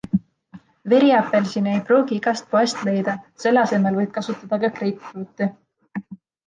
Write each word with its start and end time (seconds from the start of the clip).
Veriapelsini 0.93 1.71
ei 1.73 1.83
pruugi 1.91 2.17
igast 2.21 2.49
poest 2.55 2.81
leida, 2.89 3.15
selle 3.45 3.63
asemel 3.67 4.01
võid 4.03 4.13
kasutada 4.19 4.61
ka 4.67 4.77
greipfruuti. 4.81 5.55